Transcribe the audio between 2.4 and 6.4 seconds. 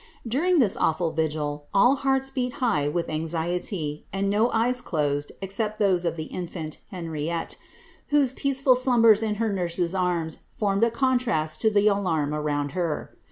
high with anxiety, and no eyes closed except those of the